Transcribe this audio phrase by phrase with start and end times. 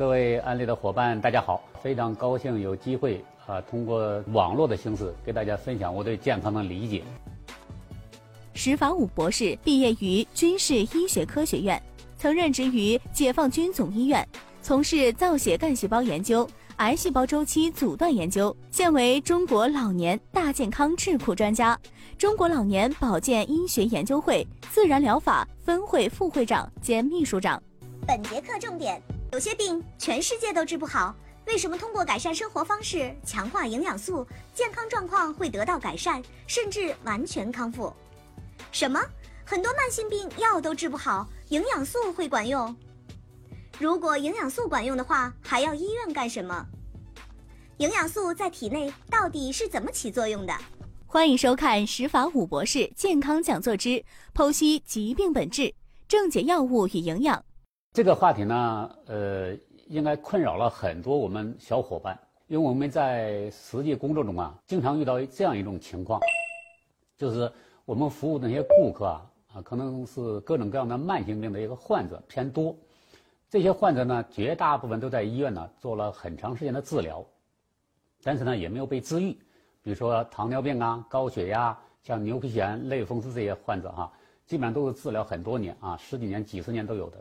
[0.00, 1.62] 各位安利的伙伴，大家好！
[1.82, 7.04] 非常高兴有机会啊，通过网络的形式给大家分享我对健康的理解。
[8.54, 11.78] 石法武博士毕业于军事医学科学院，
[12.16, 14.26] 曾任职于解放军总医院，
[14.62, 21.78] 从事造血干细胞研究、癌细胞周期阻断研究，现为中国老年大健康智库专家，
[22.16, 27.62] 中国老年保健医学研究会自然疗法分会副会长兼秘书长。
[28.06, 28.98] 本节课重点。
[29.32, 31.14] 有些病全世界都治不好，
[31.46, 37.92] 为什么通过改善生活方式、强化营养素，健康状况会得到改善，甚至完全康复？
[38.72, 39.00] 什么？
[39.44, 42.74] 很多慢性病药都治不好，营养素会管用？
[43.78, 46.66] 如果营养素管用的话，还要医院干什么？
[47.78, 50.52] 营养素在体内到底是怎么起作用的？
[51.06, 54.04] 欢迎收看石法武博士健康讲座之
[54.34, 55.72] 剖析疾病本质，
[56.08, 57.44] 正解药物与营养。
[57.92, 59.52] 这个话题呢，呃，
[59.88, 62.16] 应该困扰了很多我们小伙伴，
[62.46, 66.20] 因为我们在实际工作中啊，经常遇到这样一种情况，
[67.16, 67.50] 就是
[67.84, 72.76] 我们服务那些顾客啊，啊，可能是各种各样的慢性病的一个患者偏多，
[73.48, 77.26] 这些患者呢，绝大部分都在医院呢做了很长时间的治疗，
[78.22, 79.32] 但是呢，也没有被治愈，
[79.82, 84.12] 比如说糖尿病啊、高血压、像牛皮癣、类风湿这些患者哈，
[84.46, 87.18] 基本上都是治疗很多年啊，十几年、几十年都有的。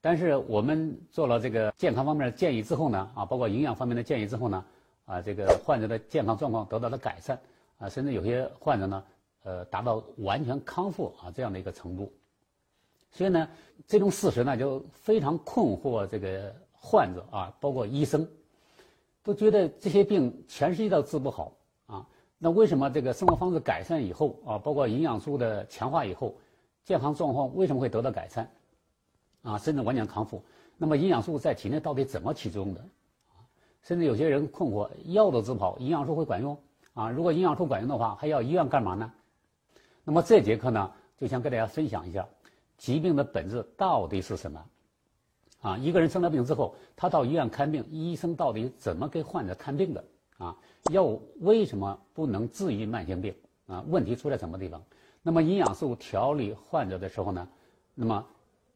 [0.00, 4.64] 但是我们做了这个健康方面的建议之后呢，啊，包括营养方面的建议之后呢，
[5.06, 7.38] 啊，这个患者的健康状况得到了改善，
[7.78, 9.04] 啊，甚至有些患者呢，
[9.42, 12.12] 呃，达到完全康复啊这样的一个程度。
[13.10, 13.48] 所以呢，
[13.86, 18.26] 这种事实呢就非常困惑这个患者啊，包括医生，
[19.24, 21.52] 都觉得这些病全世界都治不好
[21.86, 22.06] 啊，
[22.38, 26.36] 那为什么这个生活方式改善以后啊，包括营养素的强化以后，
[26.84, 28.48] 健康状况为什么会得到改善？
[29.42, 30.42] 啊，甚至完全康复。
[30.76, 32.84] 那么营养素在体内到底怎么起作用的？
[33.82, 36.58] 甚至有些人困惑，药都治不好，营养素会管用？
[36.94, 39.12] 啊，如果营养素管用的话，还要医院干嘛呢？
[40.04, 42.26] 那么这节课呢，就想跟大家分享一下，
[42.76, 44.64] 疾病的本质到底是什么？
[45.60, 50.04] 啊，一个人生了病之后，他到医院看病，医生到底怎么给患者看病的？
[50.38, 50.56] 啊，
[50.92, 53.34] 药物为什么不能治愈慢性病？
[53.66, 54.82] 啊，问题出在什么地方？
[55.22, 57.48] 那么营养素调理患者的时候呢，
[57.94, 58.26] 那么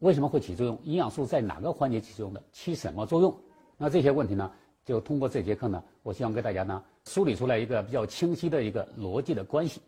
[0.03, 0.77] 为什么会起作用？
[0.83, 2.43] 营养素在哪个环节起作用的？
[2.51, 3.33] 起什么作用？
[3.79, 4.51] 那这些问题呢，
[4.85, 9.81] 就通过这节课呢，我希望给大家呢梳理出来一个比较清晰的一个逻辑的关系。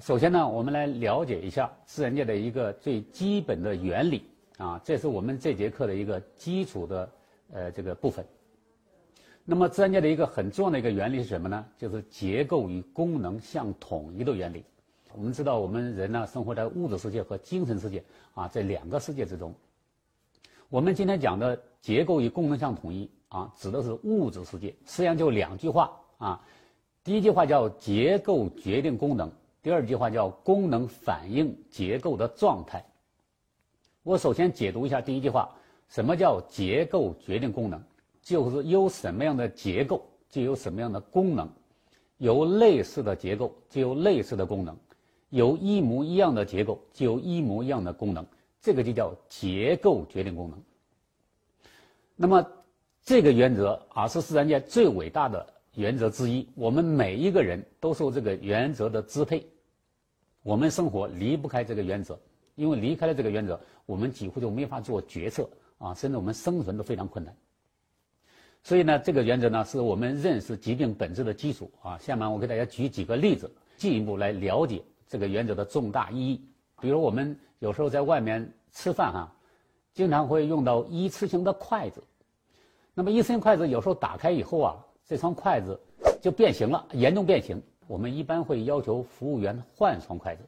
[0.00, 4.24] 首先呢，我们来了解一下自然界的一个最基本的原理
[4.58, 7.08] 啊，这是我们这节课的一个基础的
[7.52, 8.26] 呃这个部分。
[9.44, 11.64] 那么自然界的一个很重要的一个原理是什么呢？
[11.78, 14.64] 就是结构与功能相统一的原理。
[15.16, 18.02] 我们知道，我们人呢生活在物质世界和精神世界
[18.34, 19.54] 啊这两个世界之中。
[20.68, 24.70] 我们今天讲的结构与功能相统一啊，指的是物质世界。
[24.86, 26.44] 实际上就两句话啊，
[27.04, 29.30] 第一句话叫结构决定功能，
[29.62, 32.84] 第二句话叫功能反映结构的状态。
[34.02, 35.48] 我首先解读一下第一句话，
[35.88, 37.80] 什么叫结构决定功能？
[38.20, 41.46] 就是有什么样的结构，就有什么样的功能；
[42.16, 44.76] 有类似的结构，就有类似的功能。
[45.34, 48.24] 有一模一样的结构，就有一模一样的功能，
[48.60, 50.62] 这个就叫结构决定功能。
[52.14, 52.46] 那么，
[53.02, 55.44] 这个原则啊是自然界最伟大的
[55.74, 56.48] 原则之一。
[56.54, 59.44] 我们每一个人都受这个原则的支配，
[60.44, 62.16] 我们生活离不开这个原则，
[62.54, 67.36] 因为离开了这个原则，我们几乎就没法做决策啊，甚至我们生存都非常困难。
[68.62, 71.98] 所以呢，这个原则呢是我们认识疾病本质的基础啊。
[71.98, 74.80] 下面我给大家举几个例子，进一步来了解。
[75.14, 76.44] 这个原则的重大意义，
[76.80, 79.32] 比如我们有时候在外面吃饭哈，
[79.92, 82.02] 经常会用到一次性的筷子。
[82.94, 85.80] 那么一次性筷子有时候打开以后啊，这双筷子
[86.20, 87.62] 就变形了，严重变形。
[87.86, 90.42] 我们一般会要求服务员换双筷子。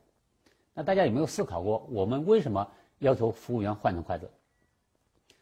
[0.74, 2.68] 那大家有没有思考过，我们为什么
[2.98, 4.28] 要求服务员换双筷子？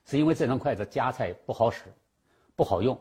[0.04, 1.84] 是因为这双筷子夹菜不好使，
[2.54, 2.94] 不好用。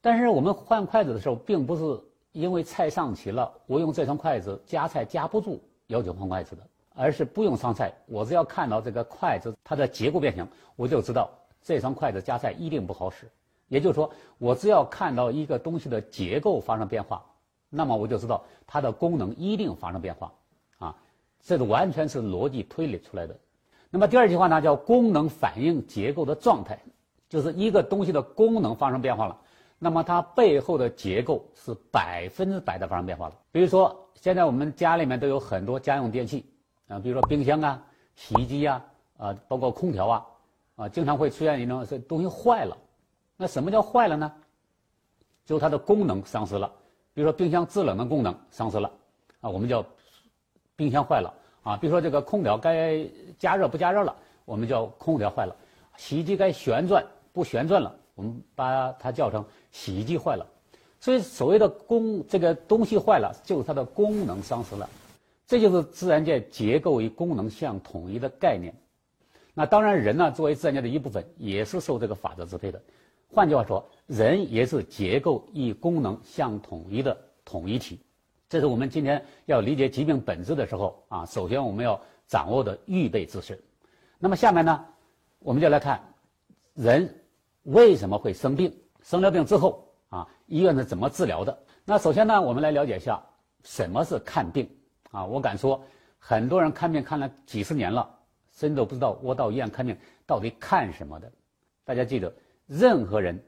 [0.00, 2.07] 但是我们换筷子的时候，并不是。
[2.38, 6.62] 因为菜上齐了，我用这双筷子夹菜夹不住，要求换筷子的，
[6.94, 10.46] 而是不用上菜，我只要看到这个筷子它的结构变形，
[10.76, 11.28] 我就知道
[11.60, 13.28] 这双筷子夹菜一定不好使。
[13.66, 14.08] 也就是说，
[14.38, 17.26] 我只要看到一个东西的结构发生变化，
[17.68, 20.32] 那么我就知道它的功能一定发生变化。
[20.78, 20.94] 啊，
[21.42, 23.36] 这是完全是逻辑推理出来的。
[23.90, 26.78] 那么第二句话呢，叫功能反映结构的状态，
[27.28, 29.36] 就是一个东西的功能发生变化了。
[29.78, 33.34] 那么它背后的结构是百分之百的发生变化了。
[33.52, 36.44] 比如说，现在我们家里面都有很多家用电器，
[36.88, 37.80] 啊，比如说冰箱啊、
[38.16, 38.84] 洗衣机啊，
[39.16, 40.26] 啊，包括空调啊，
[40.76, 42.76] 啊，经常会出现一种是东西坏了。
[43.36, 44.32] 那什么叫坏了呢？
[45.46, 46.70] 就是它的功能丧失了。
[47.14, 48.90] 比如说冰箱制冷的功能丧失了，
[49.40, 49.84] 啊，我们叫
[50.74, 51.32] 冰箱坏了
[51.62, 51.76] 啊。
[51.76, 53.04] 比如说这个空调该
[53.38, 54.14] 加热不加热了，
[54.44, 55.54] 我们叫空调坏了。
[55.96, 60.44] 洗衣机该旋转不旋转了，我们把它叫成洗衣机坏了。
[60.98, 64.90] 所以所谓的功这个东西坏了，就是它的功能丧失了。
[65.46, 68.74] 这就是自然界结构与功能相统一的概念。
[69.54, 72.82] 那当然，人呢作为自然界的一部分，也是受这个法则支配的。
[73.28, 78.00] 换句话说，人也是结构与功能相统一的统一体。
[78.48, 83.62] 这是我们今天要理解疾病本质的时候啊，首先我们要掌握的预备知识。
[84.18, 84.84] 那么下面呢，
[85.38, 86.00] 我们就来看
[86.74, 87.14] 人
[87.68, 91.58] 为什么会生病，生了病之后啊，医院是怎么治疗的。
[91.84, 93.22] 那首先呢，我们来了解一下
[93.62, 94.68] 什么是看病
[95.10, 95.24] 啊。
[95.24, 95.82] 我敢说，
[96.18, 98.08] 很多人看病看了几十年了，
[98.52, 101.30] 甚至都不知道我到医院看病到底看什么的。
[101.84, 102.32] 大家记得。
[102.70, 103.42] 任何人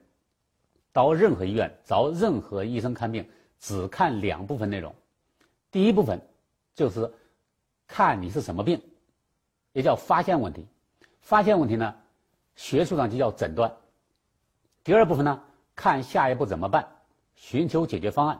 [0.91, 3.23] 到任何医院找任何医生看病，
[3.59, 4.91] 只看两部分内容。
[5.69, 6.19] 第一部分
[6.73, 7.13] 就是
[7.85, 8.81] 看你是什么病，
[9.73, 10.65] 也叫发现问题。
[11.19, 11.95] 发现问题呢，
[12.55, 13.71] 学术上就叫诊断。
[14.83, 15.39] 第二部分呢，
[15.75, 16.87] 看下一步怎么办，
[17.35, 18.39] 寻求解决方案。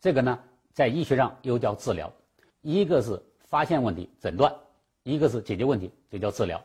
[0.00, 0.38] 这个呢，
[0.72, 2.12] 在医学上又叫治疗。
[2.60, 4.54] 一个是发现问题诊断，
[5.02, 6.62] 一个是解决问题，就叫治疗。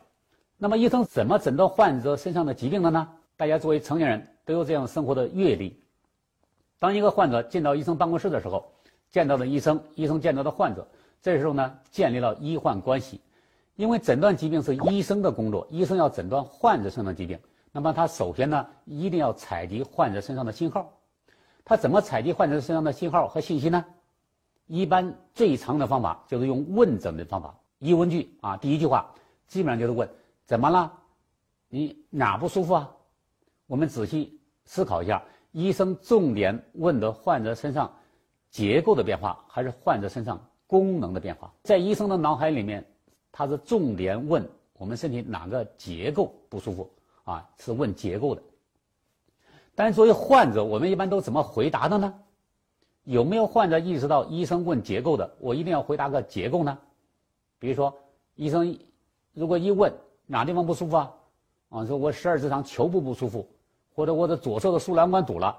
[0.56, 3.08] 那么医生怎么诊断患者身上的疾病的呢？
[3.36, 5.80] 大家作为成年人都有这样生活的阅历。
[6.78, 8.72] 当一个患者进到医生办公室的时候，
[9.10, 10.86] 见到的医生，医生见到的患者，
[11.20, 13.20] 这时候呢，建立了医患关系。
[13.74, 17.38] 因为诊断疾病是医生的工作，医生要诊断患者身上的疾病，
[17.72, 20.92] 那么他首先呢，一定要采集患者身上的信号。
[21.64, 23.84] 他怎么采集患者身上的信号和信息呢？
[24.66, 29.14] 一般最常的方法就是用问诊的方法，疑问句啊，第一句话
[29.46, 30.08] 基本上就是问：
[30.44, 30.92] 怎么了？
[31.68, 32.90] 你哪不舒服啊？
[33.66, 35.22] 我们仔细思考一下，
[35.52, 37.90] 医生重点问的患者身上
[38.50, 41.52] 结构的变化，还是患者身上功能的变化？
[41.62, 42.86] 在医生的脑海里面，
[43.30, 46.90] 他是重点问我们身体哪个结构不舒服
[47.30, 47.48] 啊？
[47.58, 48.42] 是问结构的。
[49.74, 52.14] 但是作为患者，我们一般都怎么回答的呢？
[53.04, 56.78] 有没有患者意识到医生问结构的，我一定要回答个结构呢？
[57.58, 57.94] 比如说，
[58.34, 58.78] 医生
[59.34, 59.92] 如果一问
[60.26, 61.14] 哪地方不舒服啊？
[61.68, 63.48] 啊，说我十二指肠球部不舒服。
[63.94, 65.58] 或者我的左侧的输卵管堵了，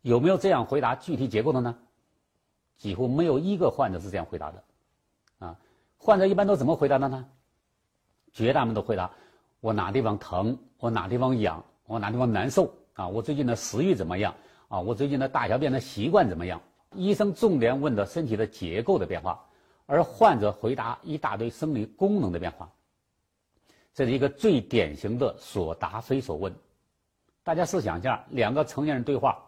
[0.00, 1.76] 有没有这样回答具体结构的呢？
[2.78, 4.64] 几乎没有一个患者是这样回答的，
[5.40, 5.58] 啊，
[5.98, 7.28] 患者一般都怎么回答的呢？
[8.32, 9.10] 绝大部分都回答
[9.64, 14.34] 我哪地方疼，我哪地方痒，我哪地方难受啊，我最近的食欲怎么样
[14.68, 16.60] 啊，我最近的大小便的习惯怎么样？
[16.94, 19.42] 医生重点问的身体的结构的变化，
[19.86, 22.70] 而患者回答一大堆生理功能的变化，
[23.94, 26.54] 这是一个最典型的所答非所问。
[27.42, 29.42] 大家试想一下，两个成年人对话，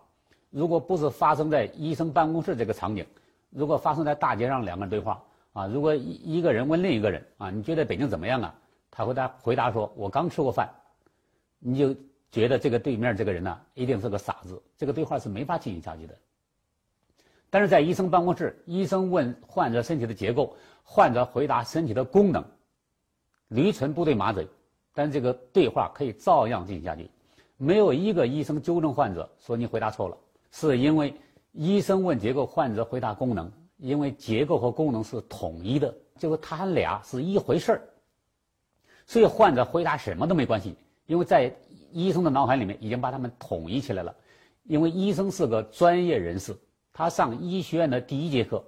[0.49, 3.05] 如果不是发生在医生办公室这个场景，
[3.51, 5.23] 如果发生在大街上两个人对话
[5.53, 8.55] 啊，如果一一个人问另一个人啊，你觉得北京怎么样啊？
[8.91, 10.69] 他回答回答说：“我刚吃过饭。”
[11.59, 11.95] 你就
[12.31, 14.63] 觉得这个对面这个人呢，一定是个傻子。
[14.77, 16.17] 这个对话是没法进行下去的。
[17.49, 22.45] 但是在医生办公室，医生问患者身体的结构，患者回答身体的功能，
[23.49, 24.47] 驴唇不对马嘴，
[24.93, 27.09] 但这个对话可以照样进行下去。
[27.57, 30.17] 没有一个医生纠正患者说你回答错了，
[30.51, 31.15] 是因为
[31.53, 37.89] 医生问结构，患者回答功能，因为结构和功能是统一的，就是他俩是一回事儿。
[39.07, 41.55] 所以患者回答什么都没关系，因为在
[41.93, 44.15] 医生的脑海里面已经把他们统一起来了。
[44.65, 46.57] 因为医生是个专业人士，
[46.93, 48.63] 他上医学院的第一节课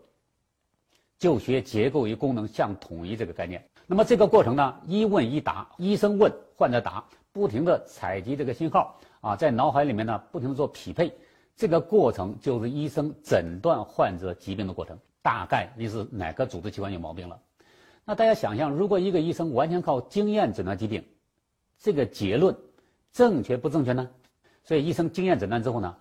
[1.18, 3.62] 就学结构与功能相统一这个概念。
[3.87, 7.04] 那么这个过程呢，一问一答，医生问，患者答。
[7.30, 11.12] 不停的采集这个信号啊，在脑海里面呢，不停的做匹配，
[11.54, 14.99] 这个过程就是医生诊断患者疾病的过程。
[15.23, 17.38] 大概你是哪个组织器官有毛病了？
[18.09, 21.05] 那大家想象，如果一个医生完全靠经验诊断疾病，
[21.79, 22.57] 这个结论
[23.12, 24.09] 正确不正确呢？
[24.65, 25.95] 所以医生经验诊断之后呢，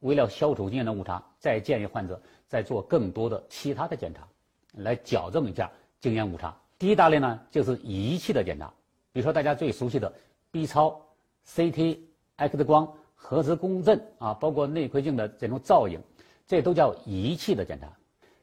[0.00, 4.26] 为了消除经验的误差，再建议患者再做更多的其他的检查，
[4.72, 6.52] 来矫正一下经验误差。
[6.80, 8.66] 第一大类呢，就是仪器的检查，
[9.12, 10.12] 比如说大家最熟悉的。
[10.50, 11.00] B 超、
[11.46, 11.96] CT、
[12.38, 16.00] X 光、核磁共振啊，包括内窥镜的这种造影，
[16.44, 17.88] 这都叫仪器的检查。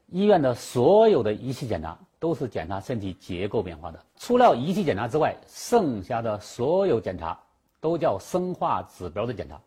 [0.07, 3.99] 医院的所有的仪器检查都是检查身体结构变化的。
[4.17, 7.39] 除了仪器检查之外，剩下的所有检查
[7.79, 9.59] 都叫生化指标的检查。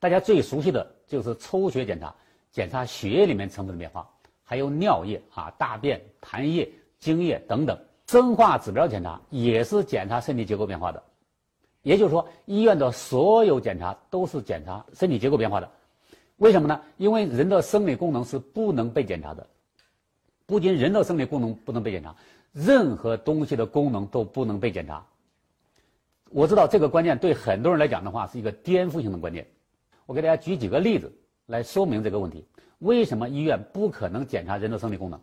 [0.00, 2.14] 大家最熟悉的就是抽血检查，
[2.50, 4.08] 检查血液里面成分的变化，
[4.42, 6.68] 还有尿液啊、大便、痰液、
[6.98, 7.78] 精液等等。
[8.06, 11.02] 生化指标检查也是检查身体结构变化的。
[11.82, 15.70] 也就是说，医院的所有检查都是检查身体结构变化的。
[16.38, 16.80] 为什么呢？
[16.96, 19.46] 因为人的生理功能是不能被检查的。
[20.48, 22.16] 不仅人的生理功能不能被检查，
[22.54, 25.04] 任何东西的功能都不能被检查。
[26.30, 29.46] 我知道这个观念对很多人来讲的话是一个颠覆性的观念。
[30.06, 31.12] 我给大家举几个例子
[31.44, 32.46] 来说明这个问题：
[32.78, 35.20] 为什么医院不可能检查人的生理功能？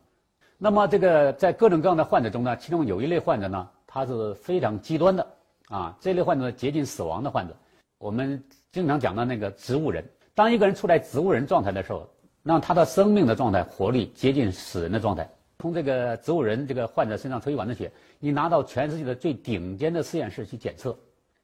[0.59, 5.27] 那么，这个在各种各样的患者中呢，其中有一类患者呢，他是非常极端的
[5.69, 7.57] 啊，这类患者接近死亡的患者。
[7.97, 12.07] 我们经常讲的那个植物人，当一个人处在植物人状态的时候。
[12.45, 15.27] 让他的生命的状态、活力接近死人的状态。
[15.57, 20.95] 从这个植物人这个患者身上抽一管子血，你拿到全世界的最顶尖的实验室去检测，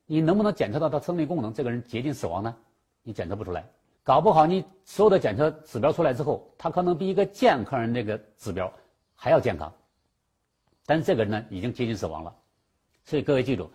[0.05, 1.51] 你能不能检测到他生命功能？
[1.51, 2.55] 这个人接近死亡呢？
[3.01, 3.65] 你检测不出来。
[4.03, 8.71] 搞不好你所有的检测指标出来之后，他可能比一个健康人那个指标
[9.15, 9.73] 还要健康，
[10.85, 12.31] 但是这个人呢已经接近死亡了。
[13.05, 13.67] 所以各位记住，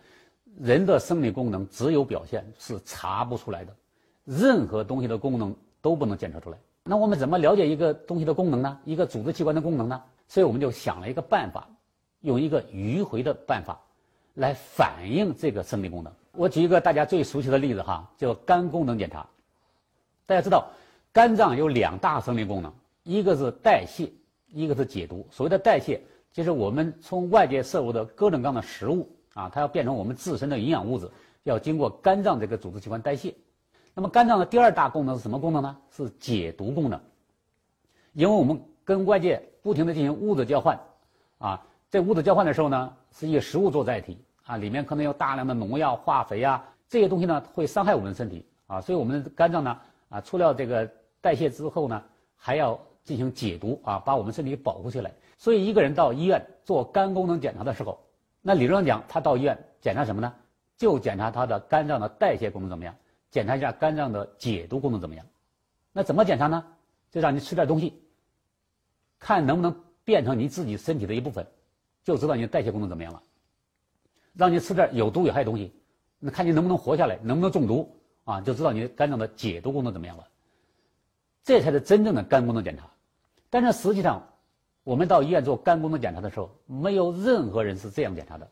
[0.61, 3.75] 人的生理功能只有表现是查不出来的，
[4.25, 5.53] 任何东西的功能
[5.83, 6.59] 都不能检测出来。
[6.89, 8.79] 那我们怎么了解一个东西的功能呢？
[8.85, 10.01] 一个组织器官的功能呢？
[10.29, 11.69] 所以我们就想了一个办法，
[12.21, 13.77] 用一个迂回的办法，
[14.35, 16.13] 来反映这个生理功能。
[16.31, 19.27] 我举一个大家最熟悉的例子哈，叫肝功能检查。
[20.27, 20.69] 大家知道，
[21.13, 24.09] 肝脏有两大生理功能，一个是代谢，
[24.53, 25.27] 一个是解毒。
[25.31, 26.01] 所谓的代谢，
[26.33, 31.11] 就是我们从外界摄入的各种各样的食物啊，它要变成我们自身的营养物质，
[31.43, 33.35] 要经过肝脏这个组织器官代谢。
[33.99, 35.75] 那么肝脏的第二大功能是什么功能呢？
[35.91, 37.01] 是解毒功能。
[38.13, 40.79] 因为我们跟外界不停的进行物质交换，
[41.39, 49.79] 啊，在物质交换的时候呢，是以食物做载体，啊，里面可能有大量的农药、化肥啊，这些东西呢会伤害我们的身体，啊，所以我们的肝脏呢，
[50.11, 50.87] 啊，除了这个
[51.23, 52.03] 代谢之后呢，
[52.37, 55.11] 还要进行解毒，啊，把我们身体保护起来。
[55.39, 57.99] 所以一个人到医院做肝功能检查的时候，
[58.43, 60.31] 那理论上讲，他到医院检查什么呢？
[60.77, 62.95] 就检查他的肝脏的代谢功能怎么样。
[63.37, 65.27] 检查一下肝脏的解毒功能怎么样？
[65.93, 66.65] 那怎么检查呢？
[67.11, 67.93] 就让你吃点东西，
[69.19, 71.47] 看能不能变成你自己身体的一部分，
[72.03, 73.23] 就知道你的代谢功能怎么样了。
[74.33, 75.71] 让你吃点有毒有害东西，
[76.19, 78.41] 那看你能不能活下来，能不能中毒啊？
[78.41, 80.27] 就知道你肝脏的解毒功能怎么样了。
[81.45, 82.91] 这才是真正的肝功能检查。
[83.51, 84.27] 但是实际上，
[84.83, 88.51] 我们到医院做肝功能检查的时候，没有任何人是这样检查的。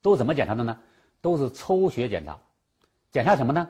[0.00, 0.80] 都怎么检查的呢？
[1.20, 2.38] 都是抽血检查。
[3.10, 3.68] 检查什么呢？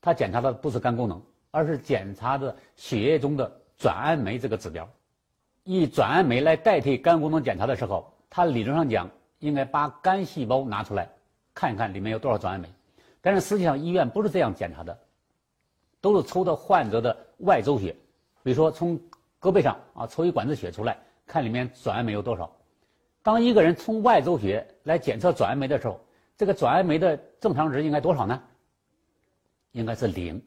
[0.00, 4.88] 他检查的不是肝功能，而是检查的血液中的转氨酶这个指标。
[5.64, 9.10] 以转氨酶来代替肝功能检查的时候，他理论上讲
[9.40, 11.08] 应该把肝细胞拿出来，
[11.52, 12.68] 看一看里面有多少转氨酶。
[13.20, 14.96] 但是实际上医院不是这样检查的，
[16.00, 17.94] 都是抽的患者的外周血，
[18.42, 18.98] 比如说从
[19.40, 20.96] 胳膊上啊抽一管子血出来，
[21.26, 22.50] 看里面转氨酶有多少。
[23.22, 26.00] 当一个人从外周血来检测转氨酶的时候，
[26.36, 28.40] 这个转氨酶的正常值应该多少呢？
[29.78, 30.42] 应该是零。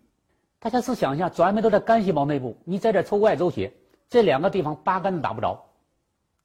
[0.60, 3.74] 大家试想一下，转氨酶都在肝细胞内部，你在这抽外周血，
[4.10, 5.60] 这两个地方八竿子打不着，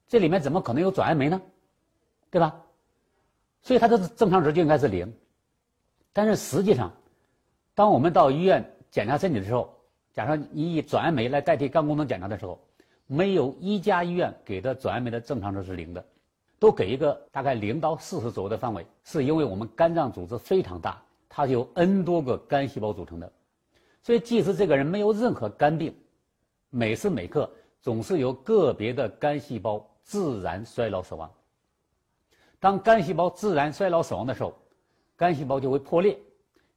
[0.09, 1.43] 这里面怎么可能有转氨酶呢？
[2.31, 2.63] 对吧？
[3.61, 5.13] 所以它的正常值就应该是零。
[6.13, 6.93] 但是实际上，
[7.75, 9.75] 当我们到医院检查身体的时候，
[10.15, 12.59] 假设你以转氨酶来代替肝功能检查的时候，
[13.07, 16.05] 没有一家医院给的转氨酶的正常值是零的。
[16.59, 23.33] 都给一个大概零到四十左右的范围，是因为我们肝脏组织非常大，它是由 N 多个肝细胞组成的，
[24.03, 25.95] 所以即使这个人没有任何肝病，
[26.71, 31.31] 每时每刻总是有个别的肝细胞自然衰老死亡。
[32.59, 34.55] 当肝细胞自然衰老死亡的时候，
[35.17, 36.19] 肝细胞就会破裂，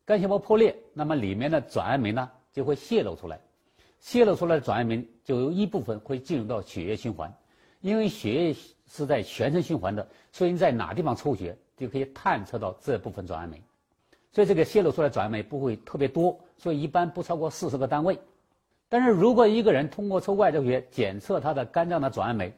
[0.06, 3.40] 肝细胞破裂，那么里面的转氨酶呢就会泄露出来，
[4.00, 7.34] 泄露出来的转氨酶就有一部分会进入到血液循环，
[7.82, 8.56] 因为血液。
[8.92, 13.62] 是在全身循环的，所以你在哪地方抽血就可以探测到这部分转氨酶，
[14.32, 18.20] 所以这个泄露出来转氨酶不会特别多，所以一般不超过四十个单位。
[18.88, 22.54] 但是如果一个人通过抽外周血检测他的肝脏的转氨酶，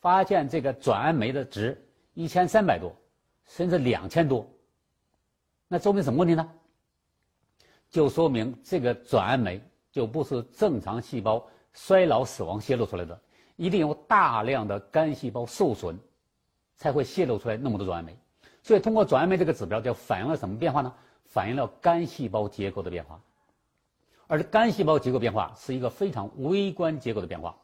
[0.00, 1.80] 发现这个转氨酶的值
[2.14, 2.94] 一千三百多，
[3.46, 4.48] 甚至两千多，
[5.68, 6.50] 那说明什么问题呢？
[7.90, 13.18] 就说明这个转氨酶就不是正常细胞衰老死亡泄露出来的。
[13.56, 15.98] 一定有大量的肝细胞受损，
[16.76, 18.14] 才会泄露出来那么多转氨酶。
[18.62, 20.92] 所以，通过转氨酶这个指标，就反映了什么变化呢？
[21.26, 23.20] 反映了肝细胞结构的变化。
[24.26, 27.56] 而肝细胞结构变化是一个非常微观结构的变化。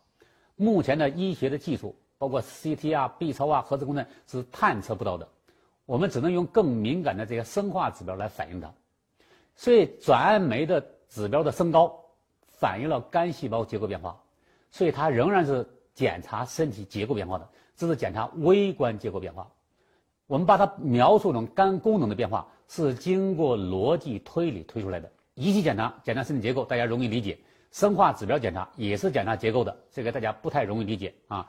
[0.57, 5.29] 目前的医学的技术，包括 CT 啊、B 超啊、核磁共振，是探测不到的。
[5.87, 8.73] 我们只能用更敏感的这些生化指标来反映它。
[9.57, 11.93] 所以，转氨酶的指标的升高，
[12.47, 14.21] 反映了肝细胞结构变化。
[14.71, 15.67] 所以，它仍然是。
[15.95, 19.47] 检查身体结构变化的，这是检查微观结构变化。
[20.27, 25.07] 我们把它描述成肝功能的变化，是经过逻辑推理推出来的。
[25.35, 27.37] 仪器检查检查身体结构，大家容易理解；
[27.71, 31.47] 生化指标检查也是检查结构的，这个大家不太容易理解啊。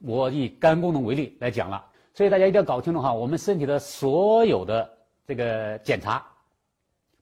[0.00, 6.22] 我以肝功能为例来讲了，所以大家一定要搞清楚哈，我们身体的所有的这个检查，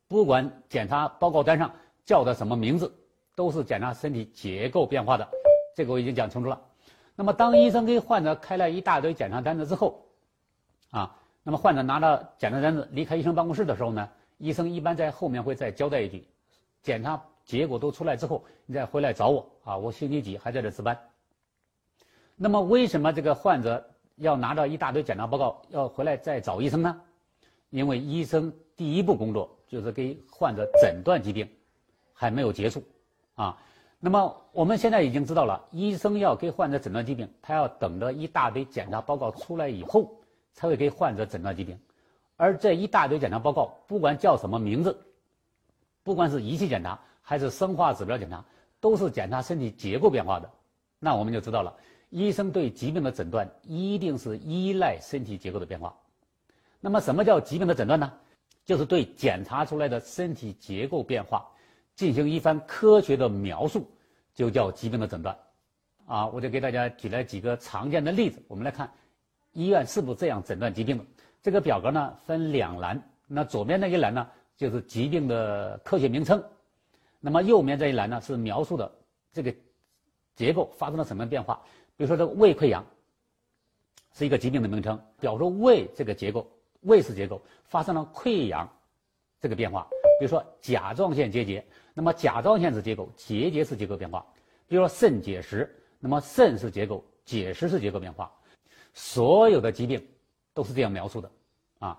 [0.08, 1.72] 不管检查报告单上
[2.04, 2.92] 叫的什么名字，
[3.36, 5.28] 都是检查身体结构变化的。
[5.76, 6.60] 这个我已经讲清楚了。
[7.14, 10.04] 那么，当医生给患者开了一大堆检查单子之后，
[10.90, 11.16] 啊，
[11.48, 16.28] 那么患者拿到检查单子离开医生办公室的时候呢，医生一般在后面会再交代一句：
[16.82, 20.98] 检查结果都出来之后，你再回来找我啊，我星期几还在这值班。
[22.36, 23.82] 那么，为什么这个患者
[24.16, 27.00] 要拿着一大堆检查报告要回来再找医生呢？
[27.70, 31.48] 因为医生第一步工作就是给患者诊断疾病，
[32.12, 32.84] 还没有结束，
[33.36, 33.56] 啊。
[34.00, 40.14] 那么我们现在已经知道了，医生要给患者诊断疾病，他要等着一大堆检查报告出来以后，
[40.58, 41.78] 才会给患者诊断疾病。
[42.36, 44.98] 而这一大堆检查报告，不管叫什么名字，
[46.02, 48.44] 不管是仪器检查还是生化指标检查，
[48.80, 50.50] 都是检查身体结构变化的。
[50.98, 51.72] 那我们就知道了，
[52.10, 55.96] 医生对疾病的诊断一定是依赖身体结构的变化。
[56.80, 58.12] 那么什么叫疾病的诊断呢？
[58.64, 61.48] 就是对检查出来的身体结构变化。
[61.94, 63.84] 进行一番科学的描述，
[64.32, 65.36] 就叫疾病的诊断，
[66.06, 68.88] 啊，我就给大家举了几个常见的例子，我们来看，
[69.52, 71.04] 医院是不是这样诊断疾病的？
[71.42, 76.42] 这个表格呢分两栏，那左边那一栏呢就是疾病的科学名称，
[77.20, 78.90] 那么右面这一栏呢是描述的
[79.32, 79.54] 这个
[80.34, 81.62] 结构发生了什么变化。
[81.96, 82.84] 比如说这个胃溃疡
[84.12, 86.50] 是一个疾病的名称，表述胃这个结构，
[86.82, 88.68] 胃室结构发生了溃疡
[89.40, 89.86] 这个变化。
[90.18, 91.64] 比如说甲状腺结节。
[91.94, 94.24] 那么甲状腺是结构、结节是结构变化，
[94.68, 98.30] 比如说肾结石，那么肾是结构、结石是结构变化，
[98.98, 100.04] 所有的疾病
[100.52, 101.30] 都是这样描述的，
[101.78, 101.96] 啊，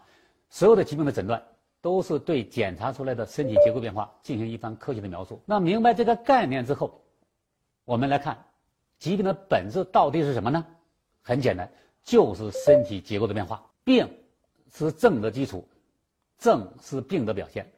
[0.49, 1.41] 所有的疾病的诊断
[1.79, 5.41] 都是对检查出来的身体结构变化进行一番科学的描述。
[5.45, 7.01] 那明白这个概念之后，
[7.85, 8.37] 我们来看
[8.99, 10.65] 疾病的本质到底是什么呢？
[11.21, 11.71] 很简单，
[12.03, 13.65] 就是身体结构的变化。
[13.85, 14.07] 病
[14.73, 15.65] 是症的基础，
[16.37, 17.71] 症是病的表现。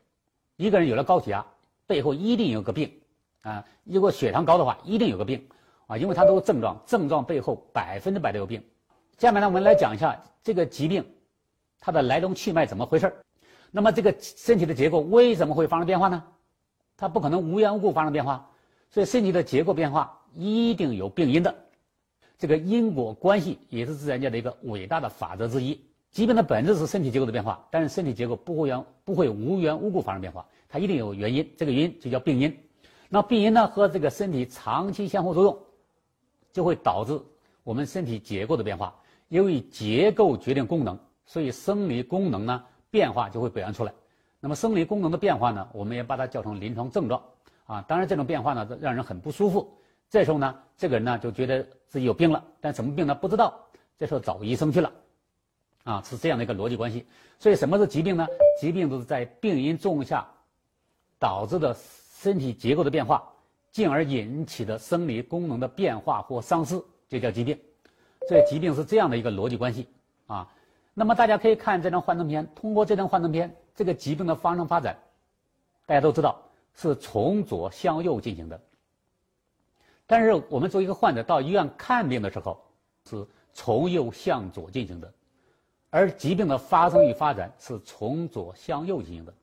[0.55, 1.45] 一个人有了高血压。
[1.87, 2.89] 背后一定有个病，
[3.41, 5.45] 啊，如果血糖高的话，一定有个病，
[5.87, 8.63] 啊，因为它都是症状，症状背后百分之百都有病。
[9.21, 11.05] 下面呢，我们来讲一下这个疾病，
[11.79, 13.15] 它的来龙去脉怎么回事
[13.69, 16.23] 那么这个身体的结构为什么会发生变化呢？
[16.97, 18.49] 它不可能无缘无故发生变化，
[18.89, 21.53] 所以身体的结构变化一定有病因的。
[22.39, 25.79] 这个因果关系也是自然界的一个伟大的法则之一。
[26.11, 30.43] 疾病的本质是身体结构的变化，但是身体结构不会缘不会无缘无故发生变化。
[30.67, 32.57] 它一定有原因，这个原因就叫病因。
[33.07, 35.59] 那病因呢和这个身体长期相互作用，
[36.51, 37.21] 就会导致
[37.63, 38.95] 我们身体结构的变化。
[39.31, 43.93] 由于结构决定功能，所以生理功能呢变化就会表现出来。
[44.41, 47.23] 那么生理功能的变化呢，我们也把它叫成临床症状
[47.65, 47.81] 啊。
[47.87, 49.73] 当然这种变化呢让人很不舒服。
[50.09, 53.57] 这时候呢，这个人呢就觉得自己有病了，但什么病呢不知道。
[53.97, 54.91] 这时候找医生去了，
[55.85, 57.05] 啊，是这样的一个逻辑关系。
[57.39, 58.27] 所以什么是疾病呢？
[58.59, 60.27] 疾病都是在病因作用下。
[61.19, 63.23] 导致的身体结构的变化，
[63.71, 67.55] 进而引起的生理功能的变化或丧失，就叫疾病。
[68.27, 69.87] 这疾病是这样的一个逻辑关系
[70.27, 70.47] 啊。
[70.93, 74.97] 那么大家可以看这张幻灯片，通过这张幻灯片，这个疾病的发生发展，
[75.85, 76.41] 大家都知道
[76.75, 78.59] 是从左向右进行的。
[80.05, 82.61] 但是我们作为一个患者到医院看病的时候，
[83.09, 85.13] 是从右向左进行的，
[85.89, 89.33] 而疾病的发生与发展是从左向右进行的。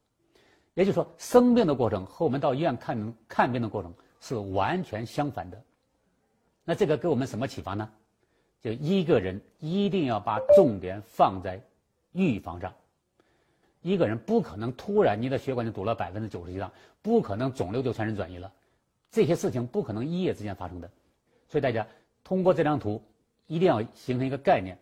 [0.74, 5.60] 也就是说，生病的过程和我们到医院看看病的过程是完全相反的。
[6.64, 7.90] 那这个给我们什么启发呢？
[8.61, 11.61] 就一个人一定要把重点放在
[12.12, 12.73] 预防上。
[13.83, 16.71] 一个人不可能突然你的血管就堵了百分之九十以上，
[17.03, 18.53] 不可能肿瘤就全身转移了，
[19.11, 20.90] 这些事情不可能一夜之间发生的。
[21.49, 21.87] 所以大家
[22.23, 23.03] 通过这张图，
[23.47, 24.79] 一定要形成一个概念：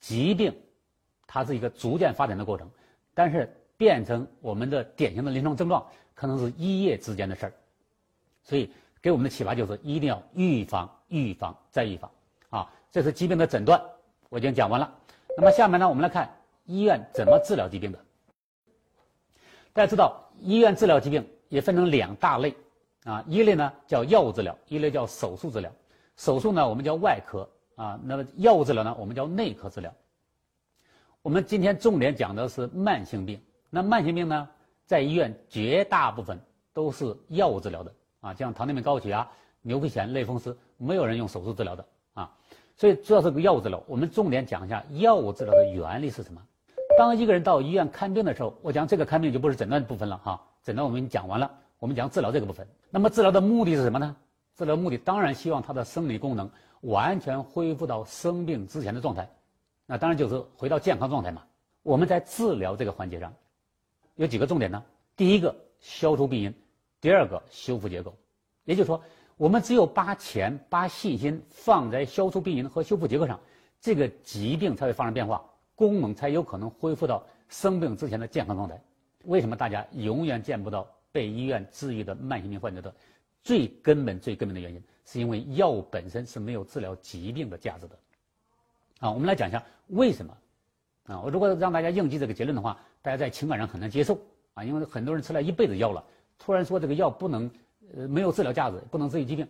[0.00, 0.54] 疾病
[1.26, 2.70] 它是一个逐渐发展的过程，
[3.12, 3.52] 但是。
[3.76, 7.52] 变成我们的典型的临床症状，可能是一夜之间的事儿，
[8.44, 8.70] 所以
[9.02, 12.08] 给我们的启发就是一定要预防、预防再预防！
[12.94, 13.82] 这是疾病的诊断，
[14.28, 14.88] 我已经讲完了。
[15.36, 16.32] 那么下面呢，我们来看
[16.64, 17.98] 医院怎么治疗疾病的。
[19.72, 22.54] 大家知道，医院治疗疾病也分成两大类
[23.02, 25.68] 啊，一类呢叫药物治疗，一类叫手术治疗。
[26.16, 29.92] 手术呢，我们叫外科啊；那么药物治疗呢，我们叫内科治疗。
[31.20, 33.42] 我们今天重点讲的是慢性病。
[33.70, 34.48] 那慢性病呢，
[34.86, 36.38] 在医院绝大部分
[36.72, 39.28] 都是药物治疗的啊，像糖尿病、高血压、
[39.62, 41.84] 牛皮癣、类风湿，没有人用手术治疗的。
[42.76, 43.82] 所以主要是个药物治疗。
[43.86, 46.40] 我们重点讲一下药物治疗的原理是什么？
[46.98, 52.66] 当一个人到医院看病的时候，我讲这个看病就不是诊断部分了哈，诊断我们讲完了，我们讲治疗这个部分。
[52.90, 54.14] 那么治疗的目的是什么呢？
[54.56, 56.48] 治疗目的当然希望他的生理功能
[56.82, 59.28] 完全恢复到生病之前的状态，
[59.86, 61.42] 那当然就是回到健康状态嘛。
[61.82, 63.32] 我们在治疗这个环节上
[64.14, 64.82] 有几个重点呢？
[65.16, 66.54] 第一个消除病因，
[67.00, 68.14] 第二个修复结构。
[68.64, 69.02] 也就是说，
[69.36, 73.38] 我们只有把钱、把信心放在消除病因和修复结构上，
[73.80, 75.44] 这个疾病才会发生变化，
[75.74, 78.80] 功能才有可能恢复到生病之前的健康状态。
[79.24, 82.94] 为什么大家永远见不到被医院治愈的慢性病患者的？
[83.42, 87.98] 最根本、最根本的原因，是因为药物本身是没有治疗疾病的价值的。
[89.00, 90.34] 啊，我们来讲一下为什么。
[91.04, 94.18] 啊，我如果让大家硬记这个结论的话，大家在情感上很难接受。
[94.54, 96.02] 啊，因为很多人吃了一辈子药了，
[96.38, 97.50] 突然说这个药不能，
[97.92, 99.46] 呃，没有治疗价值，不能治愈疾病。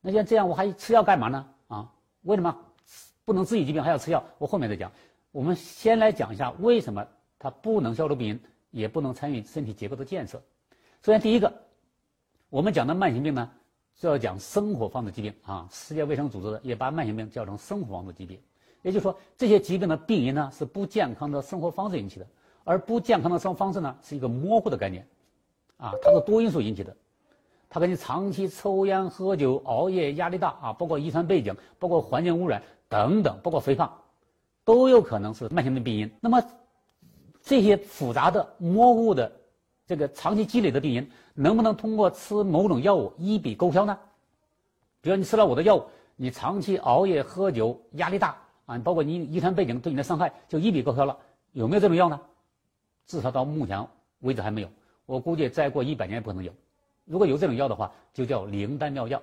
[0.00, 1.46] 那像这样，我还吃药干嘛呢？
[1.68, 2.56] 啊，为什么
[3.24, 4.22] 不能治愈疾病还要吃药？
[4.38, 4.90] 我后面再讲。
[5.30, 7.06] 我们先来讲一下为什么
[7.38, 10.42] 它不能消除病因，也不能参与身体结构的建设。
[11.02, 11.52] 首先，第一个。
[12.50, 13.50] 我们讲的慢性病呢，
[13.96, 15.66] 就要讲生活方式疾病啊。
[15.70, 18.38] 世界卫生组织也把慢性病叫成生活方式疾病，
[18.82, 22.26] 也就是说，这些疾病的病因呢是不健康的生活方式引起的，
[22.64, 25.08] 而不健康的生活方式呢是一个模糊的概念，
[25.78, 26.94] 啊，它是多因素引起的，
[27.72, 33.90] 它跟你长期抽烟、喝酒、熬夜、压力大啊，包括遗传背景、包括环境污染等等，包括肥胖，
[34.62, 36.10] 都有可能是慢性病病因。
[36.20, 36.38] 那么，
[37.40, 39.32] 这些复杂的、模糊的。
[39.86, 43.98] 这个长期积累的病因能不能通过吃某种药物一笔勾销呢？
[45.00, 51.16] 比如你吃了我的药物，你长期熬夜、喝酒、压力大啊，包括你遗传背景对你的伤害，就一笔勾销了？
[51.52, 52.20] 有没有这种药呢？
[53.06, 53.82] 至少到目前
[54.20, 54.68] 为止还没有。
[55.06, 56.52] 我估计再过一百年也不可能有。
[57.12, 59.22] 如果有这种药的话，就叫灵丹妙药。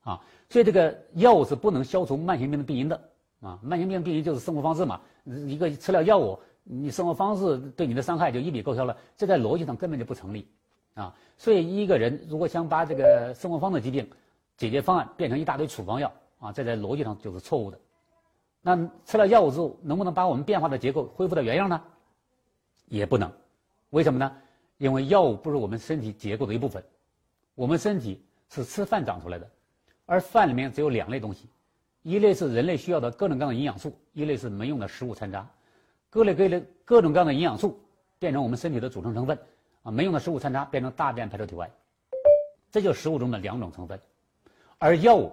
[0.00, 2.98] 啊，所以这个药物是不能消除慢性病的病因的
[3.40, 3.58] 啊。
[3.62, 6.38] 慢性病病因就是生活方式嘛，一个吃了药物。
[6.70, 10.46] 你生活方式对你的伤害就一笔勾销了，这在逻辑上根本就不成立，
[10.92, 11.14] 啊！
[11.38, 14.06] 所以一个人如果想把这个生活方式疾病
[14.54, 17.78] 解决方案变成一大堆处方药，啊，这在逻辑上就是错误的。
[18.60, 21.82] 那吃了药物之后，能不能把我们变化的结构恢复到原样呢？
[22.86, 23.32] 也不能。
[23.88, 24.30] 为什么呢？
[24.78, 26.82] 因为药物不是我们身体结构的一部分，
[27.54, 29.50] 我们身体是吃饭长出来的，
[30.06, 31.48] 而饭里面只有两类东西，
[32.02, 35.46] 一类是人类需要的各种各样的营养素，一类是没用的食物残渣。
[36.10, 37.78] 各类各类各种各样的营养素
[38.18, 39.38] 变成我们身体的组成成分，
[39.82, 41.70] 啊，没用的食物残渣变成大便排出体外，
[42.70, 44.00] 这就是食物中的两种成分。
[44.78, 45.32] 而药物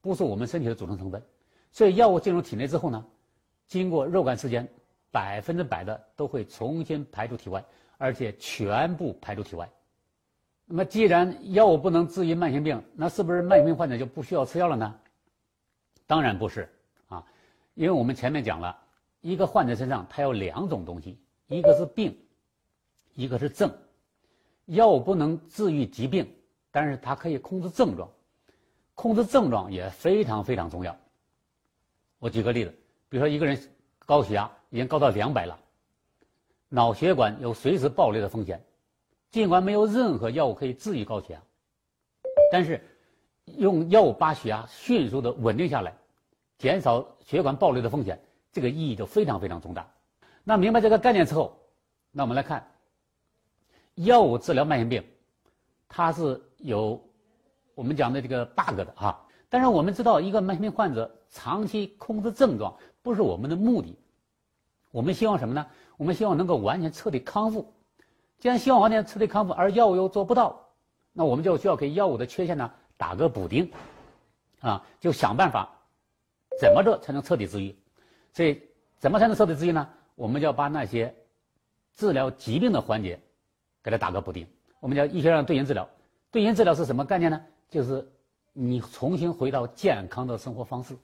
[0.00, 1.20] 不是我们身体的组成成分，
[1.72, 3.04] 所以药物进入体内之后呢，
[3.66, 4.68] 经过若干时间，
[5.10, 7.64] 百分之百的都会重新排出体外，
[8.02, 9.70] 而且全部排出体外。
[10.66, 14.92] 那么，既然药物不能治愈慢性病，那是不是慢性病患者就不需要吃药了呢？
[16.04, 16.68] 当然不是
[17.06, 17.24] 啊，
[17.74, 18.76] 因为我们前面讲了。
[19.20, 22.18] 一个患者身上他有两种东西，一个是病，
[23.14, 23.72] 一个是症。
[24.66, 26.28] 药物不能治愈疾病，
[26.72, 28.10] 但是它可以控制症状，
[28.96, 30.96] 控制症状也非常非常重要。
[32.18, 32.74] 我举个例子，
[33.08, 33.56] 比如说一个人
[34.00, 35.56] 高血压已经高到两百了，
[36.74, 38.64] 脑血管有随时爆裂的风险，
[39.30, 41.42] 尽管没有任何药物可以治愈高血压，
[42.50, 42.82] 但是
[43.58, 45.94] 用药物把血压迅速的稳定下来，
[46.56, 48.18] 减少血管爆裂的风险。
[48.52, 49.86] 这个意义就非常非常重大。
[50.44, 51.58] 那明白这个概念之后，
[52.10, 52.66] 那我们来看，
[53.96, 55.04] 药物治疗慢性病，
[55.90, 56.98] 它是有
[57.74, 59.26] 我们讲的这个 bug 的哈。
[59.50, 63.94] 但是我们知道，一个慢性病患者长期控制症状不是我们的目的。
[64.90, 65.66] 我们希望什么呢？
[65.96, 67.72] 我们希望能够完全彻底康复。
[68.38, 70.68] 既然希望完全彻底康复，而药物又做不到，
[71.12, 73.70] 那我们就需要给药物的缺陷呢打个补丁，
[74.60, 75.68] 啊，就想办法
[76.60, 77.76] 怎么着才能彻底治愈。
[78.32, 78.60] 所以，
[78.98, 79.88] 怎么才能彻底治愈呢？
[80.14, 81.14] 我们就要把那些
[81.94, 83.20] 治疗疾病的环节
[83.82, 84.46] 给它打个补丁。
[84.80, 85.88] 我们叫医学上对因治疗。
[86.30, 87.40] 对因治疗是什么概念呢？
[87.68, 88.10] 就是
[88.52, 90.96] 你重新回到健康的生活方式。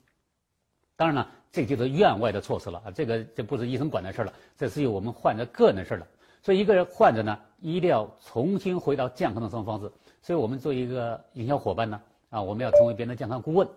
[0.99, 6.05] 当然了，这就是院外的措施了啊，这个这不是医生管的事了，这是由我们患者个人的事了。
[6.43, 9.93] 所以，一个人患者呢，一定要重新回到健康的生活方式。
[10.21, 13.69] 所以我们作为一个营销伙伴呢，啊，我们要成为别人的健康顾问，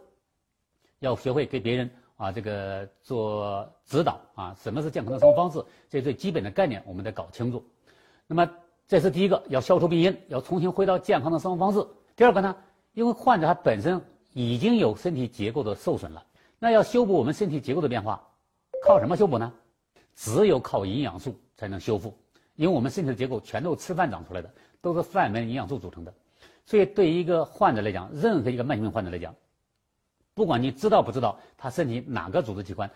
[0.98, 1.90] 要学会给别人。
[2.18, 5.66] 啊，这个做指导啊，什么是健康的生活方式？
[5.90, 7.64] 这最基本的概念，我们得搞清楚。
[8.28, 8.48] 那么，
[8.88, 11.84] 这是第一个，要消除病因，要重新回到健康的生活方式。
[12.16, 12.56] 第二个呢，
[12.94, 14.00] 因为患者他本身
[14.34, 16.24] 已经有身体结构的受损了，
[16.63, 18.21] 那要修补我们身体结构的变化，
[18.86, 19.52] 靠什么修补呢？
[20.15, 22.15] 只有靠营养素才能修复，
[22.56, 26.13] 因为我们身体的结构全都吃饭长出来的，都是饭里面营养素组成的。
[26.63, 29.34] 所以，对于一个患者来讲，任何一个慢性病患者来讲，
[30.36, 32.88] 不管你知道不知道他身体哪个组织器官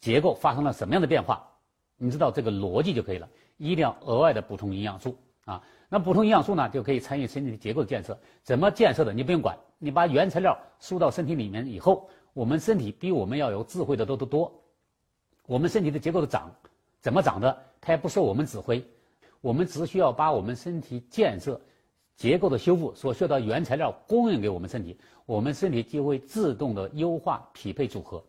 [0.00, 1.44] 结构发生了什么样的变化，
[1.96, 3.28] 你知道这个逻辑就可以了。
[3.56, 5.60] 一定要额外的补充营养素啊。
[5.88, 8.16] 那补充营养素呢，就可以参与身体的结构的建设。
[8.44, 9.12] 怎么建设的？
[9.12, 12.08] 你不用管，你把原材料输到身体里面以后，
[12.38, 14.62] 我们身体比我们要有智慧的多得多。
[15.44, 16.48] 我们身体的结构的长，
[17.00, 17.64] 怎么长的？
[17.80, 18.80] 它也不受我们指挥，
[19.40, 21.60] 我们只需要把我们身体建设、
[22.14, 24.96] 结构的修复所需要的原材料供应给我们身体，
[25.26, 28.22] 我们身体就会自动的优化匹配组合。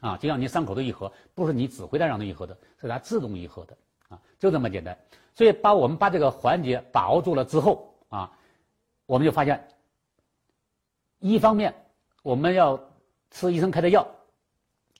[0.00, 3.76] 啊，就像你伤口的愈合，不是你指挥它让它愈合的，是它自动愈合的。
[4.08, 4.98] 啊，就这么简单。
[5.36, 8.32] 所以，把我们把这个环节把握住了之后，啊，
[9.06, 9.68] 我们就发现，
[11.20, 11.72] 一方面
[12.24, 12.89] 我们要
[13.30, 14.06] 吃医生开的药，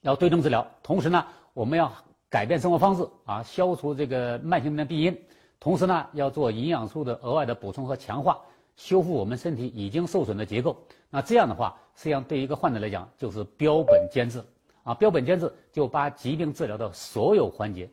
[0.03, 1.93] 要对症治疗；同时呢，我们要
[2.29, 5.13] 改变生活方式，啊，消除这个慢性病的病因；
[5.59, 8.41] 同时呢，要做营养素的额外的补充和强化，
[8.77, 10.77] 修复我们身体已经受损的结构。
[11.11, 14.43] 那这样的话，实际上对一个患者来讲，就是标本兼治。
[14.83, 17.91] 啊，标本兼治就把疾病治疗的所有环节。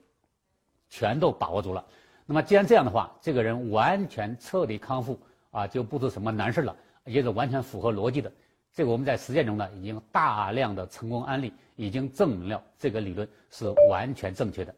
[0.89, 1.83] 全都把握住了，
[2.25, 5.19] 那么既然这样的话，这个人完全彻底康复
[5.51, 6.73] 啊，就不是什么难事了，
[7.03, 8.31] 也是完全符合逻辑的。
[8.77, 14.75] 这个我们在实践中呢，已经大量的成功案例已经证明了这个理论是完全正确的。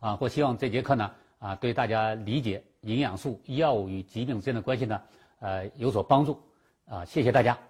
[0.00, 5.00] 啊，我希望这节课呢，啊，对大家理解营养素、药物与疾病之间的关系呢，
[5.38, 6.38] 呃，有所帮助。
[6.84, 7.69] 啊，谢谢大家。